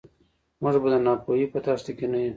[0.61, 2.29] موږ به د ناپوهۍ په دښته کې نه یو.